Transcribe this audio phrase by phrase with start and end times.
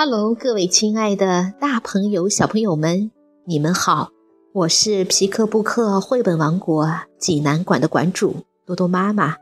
[0.00, 3.10] Hello，各位亲爱的大朋友、小朋友们，
[3.44, 4.10] 你们好！
[4.52, 9.34] 我是皮克布克绘本王国济南馆的馆主多多妈妈。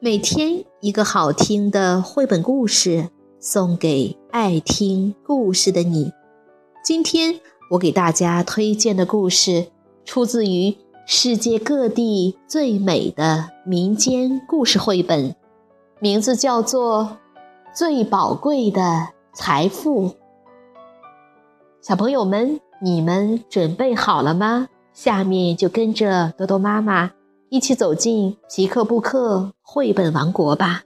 [0.00, 6.10] 每天一个好听的绘本故事，送给爱听故事的你。
[6.82, 7.38] 今天
[7.72, 9.66] 我给大家推荐的故事，
[10.06, 10.74] 出自于
[11.06, 15.36] 世界各地最美的民间故事绘本，
[16.00, 17.18] 名字叫做
[17.76, 18.80] 《最宝贵的》。
[19.34, 20.14] 财富，
[21.80, 24.68] 小朋友们，你们准备好了吗？
[24.92, 27.12] 下面就跟着多多妈妈
[27.48, 30.82] 一起走进皮克布克绘本王国吧。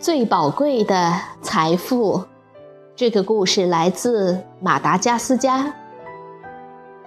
[0.00, 2.24] 最宝贵的财富。
[2.98, 5.72] 这个故事来自马达加斯加、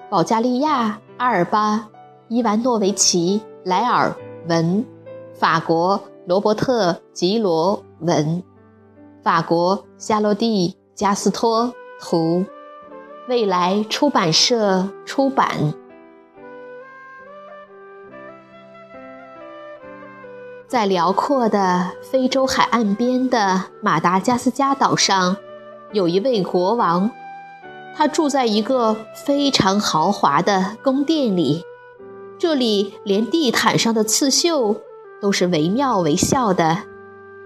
[0.09, 1.89] 保加利亚阿尔巴
[2.29, 4.15] 伊万诺维奇莱尔
[4.47, 4.85] 文，
[5.33, 8.41] 法国罗伯特吉罗文，
[9.21, 12.45] 法国夏洛蒂加斯托图，
[13.27, 15.73] 未来出版社出版。
[20.69, 25.35] 在辽阔的非洲海岸边的马达加斯加岛上。
[25.93, 27.11] 有一位国王，
[27.95, 31.63] 他住在一个非常豪华的宫殿里，
[32.37, 34.77] 这里连地毯上的刺绣
[35.21, 36.83] 都是惟妙惟肖的，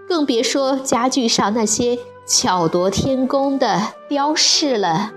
[0.07, 5.11] 更别说家具上那些巧夺天工的雕饰了。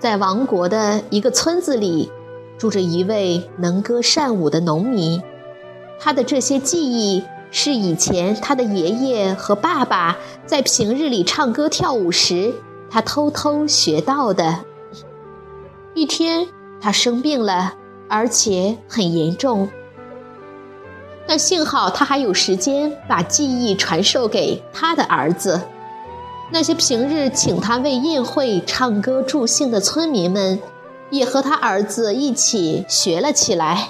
[0.00, 2.10] 在王国的一个村子里，
[2.58, 5.22] 住着一位能歌善舞的农民，
[6.00, 7.22] 他的这些技艺。
[7.50, 12.54] 是以前他的爷爷和爸爸在平日里唱歌跳舞时，
[12.90, 14.64] 他偷偷学到的。
[15.94, 16.48] 一天，
[16.80, 17.74] 他生病了，
[18.08, 19.68] 而且很严重。
[21.26, 25.60] 但幸好他还有时间把技艺传授给他的儿子。
[26.52, 30.60] 那些平日请他为宴会唱歌助兴的村民们，
[31.10, 33.88] 也和他儿子一起学了起来。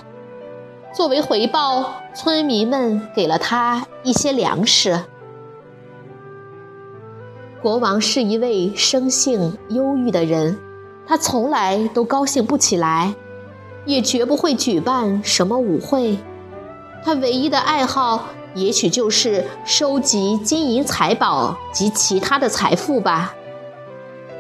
[0.97, 4.99] 作为回报，村民们给了他一些粮食。
[7.61, 10.59] 国王是一位生性忧郁的人，
[11.07, 13.15] 他从来都高兴不起来，
[13.85, 16.17] 也绝不会举办什么舞会。
[17.05, 23.35] 他唯一的爱好，也许就是收集金银财宝及其他的财富吧。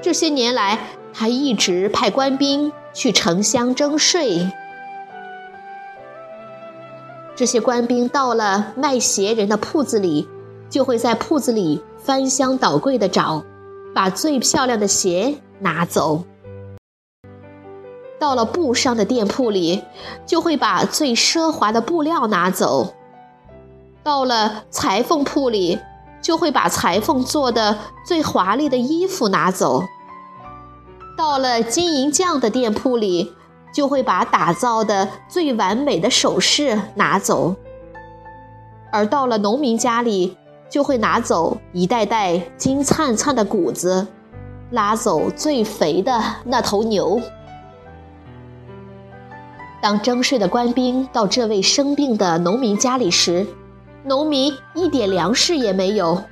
[0.00, 0.78] 这些年来，
[1.12, 4.50] 他一直派官兵去城乡征税。
[7.37, 10.27] 这些官兵到了卖鞋人的铺子里，
[10.71, 13.45] 就会在铺子里翻箱倒柜的找，
[13.95, 16.25] 把最漂亮的鞋拿走；
[18.19, 19.85] 到了布商的店铺里，
[20.25, 22.95] 就会把最奢华的布料拿走；
[24.03, 25.79] 到了裁缝铺里，
[26.23, 27.77] 就会把裁缝做的
[28.07, 29.83] 最华丽的衣服拿走；
[31.19, 33.35] 到了金银匠的店铺里。
[33.72, 37.54] 就会把打造的最完美的首饰拿走，
[38.91, 40.37] 而到了农民家里，
[40.71, 44.06] 就会拿走一袋袋金灿灿的谷子，
[44.71, 47.21] 拉走最肥的那头牛。
[49.83, 53.47] 当征税的官兵到这位生病的农民家里时，
[54.04, 56.25] 农民一点粮食也没有，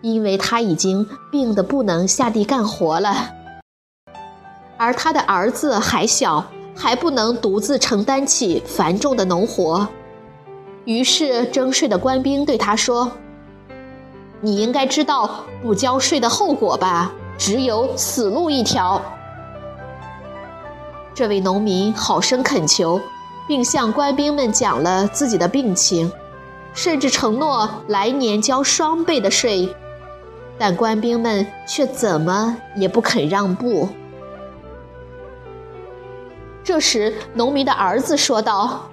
[0.00, 3.30] 因为他已经病得不能下地干活了，
[4.78, 6.46] 而他的儿子还小。
[6.74, 9.86] 还不能独自承担起繁重的农活，
[10.84, 13.10] 于是征税的官兵对他说
[14.42, 17.12] ：“你应该知道不交税的后果吧？
[17.38, 19.00] 只有死路一条。”
[21.14, 23.00] 这位农民好生恳求，
[23.46, 26.10] 并向官兵们讲了自己的病情，
[26.74, 29.72] 甚至承诺来年交双倍的税，
[30.58, 33.88] 但官兵们却怎么也不肯让步。
[36.74, 38.90] 这时，农民的儿子说道：“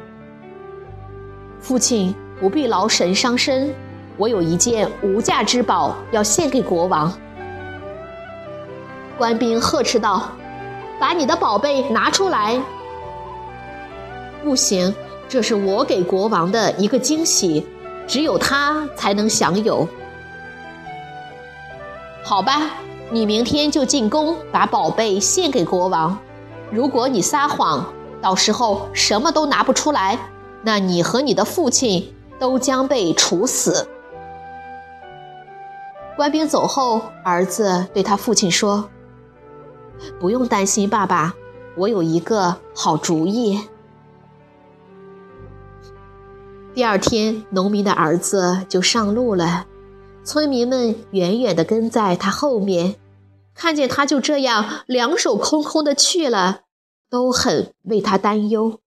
[1.60, 3.74] 父亲不必劳神伤身，
[4.18, 7.12] 我有一件无价之宝要献给国王。”
[9.18, 10.30] 官兵呵斥道
[11.02, 12.62] ：“把你的宝贝拿出来
[14.46, 14.94] ！”“不行，
[15.28, 17.66] 这是我给国王的一个惊喜，
[18.06, 19.88] 只有他才能享有。
[22.24, 22.70] ”“好吧，
[23.10, 26.16] 你明天就进宫，把宝贝献给国王。”
[26.72, 30.18] 如果你撒谎，到时候什么都拿不出来，
[30.64, 33.90] 那你和你的父亲都将被处死。
[36.16, 38.90] 官兵走后，儿子对他父亲说
[40.18, 41.34] ：“不用担心，爸爸，
[41.76, 43.60] 我有一个好主意。”
[46.74, 49.66] 第二天，农民的儿子就上路了。
[50.24, 52.96] 村民们远远地跟在他后面，
[53.54, 56.62] 看见他就这样两手空空的去了，
[57.10, 58.80] 都很为他担忧。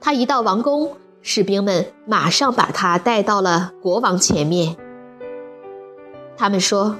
[0.00, 4.76] 他一到王宫，士兵们马上把他带到了国王前面。
[6.36, 6.96] 他们说：“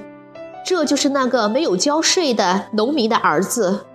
[0.65, 3.85] 这就是那个没有交税的农民的儿子，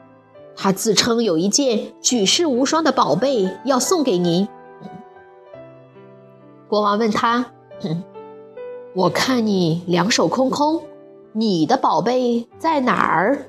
[0.55, 4.47] 他自称有一件举世无双的宝贝要送给您。”
[6.69, 7.53] 国王问他
[8.95, 10.83] ：“我看你两手空空，
[11.39, 13.49] 你的宝贝在哪儿？”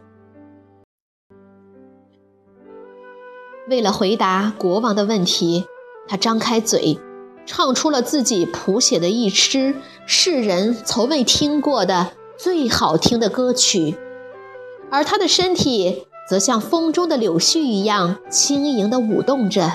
[3.68, 5.66] 为了回答国王的问题，
[6.08, 7.00] 他张开嘴，
[7.48, 9.74] 唱出了自己谱写的一支
[10.06, 13.98] 世人从未听过的最好听的歌曲，
[14.92, 19.72] 而他的身体则像风中的柳絮一样轻盈地舞动着。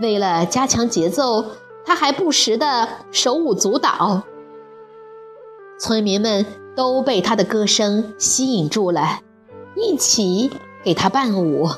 [0.00, 1.44] 为了加强节奏。
[1.88, 4.24] 他还不时地手舞足蹈，
[5.78, 6.44] 村民们
[6.76, 9.20] 都被他的歌声吸引住了，
[9.74, 10.50] 一起
[10.84, 11.70] 给他伴舞。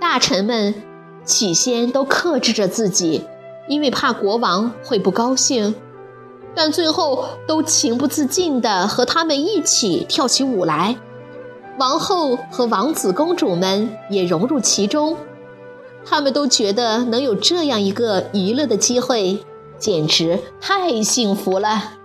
[0.00, 0.74] 大臣们
[1.24, 3.24] 起先都克制着自己，
[3.68, 5.74] 因为怕国王会不高兴，
[6.54, 10.96] 但最后都情不自禁地和他们一起跳起舞来。
[11.78, 15.16] 王后和王子公主们也融入其中。
[16.04, 19.44] 他们都觉得能有这样一个娱乐的机会，
[19.76, 21.97] 简直太幸福了。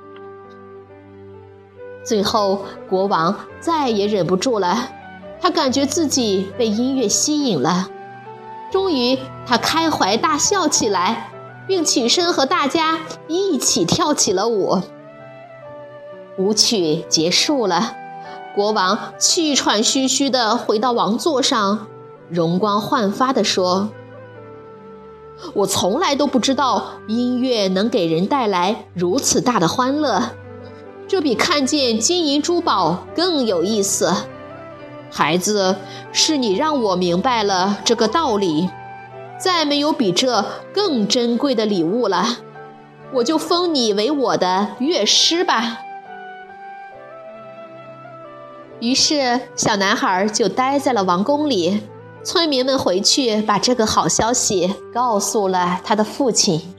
[2.04, 4.90] 最后，国王再也忍不住了，
[5.42, 7.90] 他感觉自己被音乐吸引了。
[8.72, 11.32] 终于，他开怀大笑起来，
[11.68, 14.82] 并起身和大家一起跳起了舞。
[16.38, 17.96] 舞曲结束了，
[18.56, 21.88] 国王气喘吁吁地回到王座上。
[22.30, 23.90] 容光焕发地说
[25.54, 30.32] ：“我从来都不知道音乐能给人带来如此大的欢乐，
[31.14, 34.12] 这比看见金银珠宝更有意思。
[35.12, 35.76] 孩子，
[36.12, 38.68] 是你让我明白了这个道理，
[39.40, 40.44] 再没有比这
[40.74, 42.40] 更珍贵的礼物了。
[43.14, 45.82] 我就封你为我的乐师吧。”
[48.82, 51.84] 于是，小男孩就待在了王宫里。
[52.24, 56.73] 村民们回去把这个好消息告诉了他的父亲。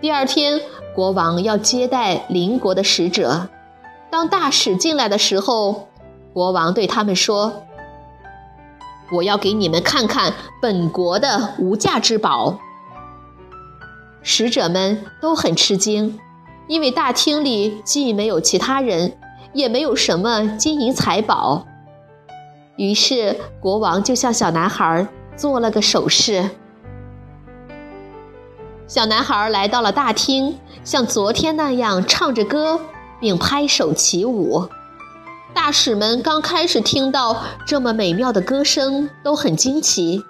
[0.00, 0.60] 第二天，
[0.94, 3.48] 国王要接待邻国的使者。
[4.08, 5.88] 当大使进来的时候，
[6.32, 7.64] 国王对他们说
[9.12, 12.60] ：“我要给你们看看本国的无价之宝。”
[14.22, 16.20] 使者们都很吃惊，
[16.68, 19.18] 因为大厅里既没有其他人，
[19.52, 21.66] 也没有什么金银财宝。
[22.76, 26.48] 于是，国王就向小男孩做了个手势。
[28.88, 32.80] 小男孩来到了大厅，像昨天那样唱着歌，
[33.20, 34.66] 并拍手起舞。
[35.52, 40.24] 大使们刚开始听到这么美妙的歌声，都很惊奇。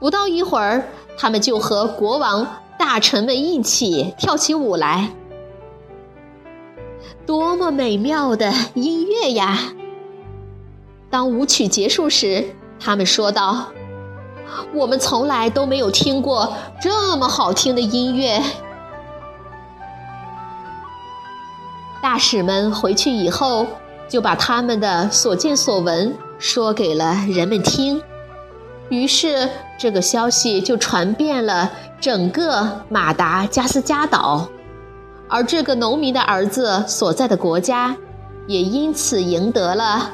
[0.00, 2.46] 不到一会儿，他们就和国王、
[2.78, 5.10] 大臣们一起跳起舞来。
[7.26, 9.58] 多么美妙的音乐呀！
[11.10, 13.66] 当舞曲结束时，他们说道
[14.74, 18.42] ：“我们从来都没有听过这么好听的音乐。”
[22.02, 23.66] 大使们回去以后，
[24.08, 28.02] 就把他们的所见所闻说给了人们听，
[28.88, 31.70] 于是这个消息就传遍了
[32.00, 34.48] 整个马达加斯加岛，
[35.28, 37.96] 而这个农民的儿子所在的国家，
[38.48, 40.10] 也因此赢得了。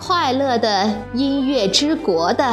[0.00, 2.52] 快乐的音乐之国的